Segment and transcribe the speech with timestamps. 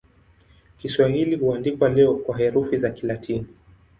[0.79, 3.45] Kiswahili huandikwa leo kwa herufi za Kilatini.